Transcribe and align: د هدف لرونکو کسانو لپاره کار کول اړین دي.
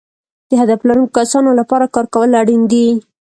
د 0.49 0.51
هدف 0.61 0.79
لرونکو 0.87 1.15
کسانو 1.19 1.49
لپاره 1.59 1.85
کار 1.95 2.05
کول 2.13 2.31
اړین 2.41 2.61
دي. 2.71 2.87